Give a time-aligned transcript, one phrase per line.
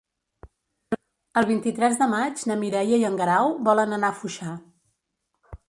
[1.41, 4.59] El vint-i-tres de maig na Mireia i en Guerau volen anar a Foixà.